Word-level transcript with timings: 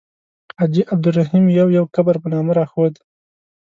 حاجي 0.59 0.81
عبدالرحیم 0.93 1.45
یو 1.59 1.67
یو 1.77 1.85
قبر 1.95 2.15
په 2.23 2.27
نامه 2.33 2.51
راښود. 2.57 2.93